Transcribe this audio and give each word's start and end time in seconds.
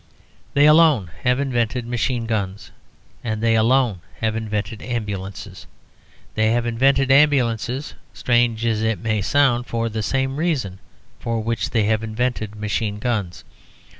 They 0.55 0.65
alone 0.65 1.11
have 1.25 1.39
invented 1.39 1.85
machine 1.85 2.25
guns, 2.25 2.71
and 3.23 3.39
they 3.39 3.53
alone 3.55 4.01
have 4.19 4.35
invented 4.35 4.81
ambulances; 4.81 5.67
they 6.33 6.49
have 6.53 6.65
invented 6.65 7.11
ambulances 7.11 7.93
(strange 8.11 8.65
as 8.65 8.81
it 8.81 8.97
may 8.97 9.21
sound) 9.21 9.67
for 9.67 9.89
the 9.89 10.01
same 10.01 10.37
reason 10.37 10.79
for 11.19 11.39
which 11.43 11.69
they 11.69 11.83
have 11.83 12.01
invented 12.01 12.55
machine 12.55 12.97
guns. 12.97 13.43